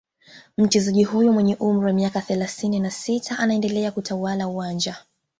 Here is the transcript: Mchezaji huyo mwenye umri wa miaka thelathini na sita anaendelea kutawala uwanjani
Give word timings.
Mchezaji 0.57 1.03
huyo 1.03 1.33
mwenye 1.33 1.55
umri 1.55 1.85
wa 1.85 1.93
miaka 1.93 2.21
thelathini 2.21 2.79
na 2.79 2.91
sita 2.91 3.39
anaendelea 3.39 3.91
kutawala 3.91 4.47
uwanjani 4.47 4.97